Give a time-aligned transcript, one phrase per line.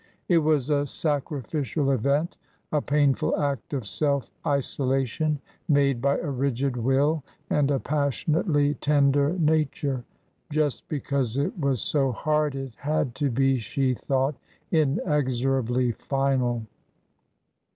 [0.27, 2.35] It was a sacrificial event,
[2.71, 5.39] a painful act of self isolation
[5.69, 10.03] made by a rigid will and a passionately tender nature.
[10.49, 14.33] Just because it was so hard it had to be, she thought,
[14.71, 16.65] inexorably final.